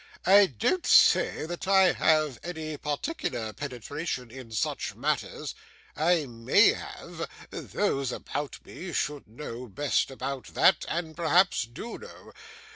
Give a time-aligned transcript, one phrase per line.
[0.25, 5.53] I don't say that I have any particular penetration in such matters.
[5.95, 12.33] I may have; those about me should know best about that, and perhaps do know.